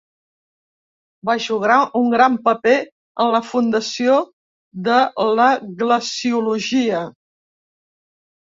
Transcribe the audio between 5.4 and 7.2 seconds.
la glaciologia.